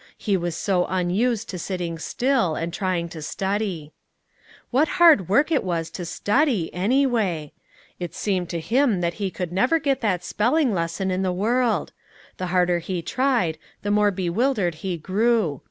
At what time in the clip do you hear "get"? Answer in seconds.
9.77-10.01